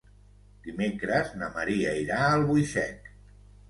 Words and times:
Dimecres 0.67 1.31
na 1.43 1.51
Maria 1.59 1.95
irà 2.07 2.21
a 2.25 2.35
Albuixec. 2.43 3.19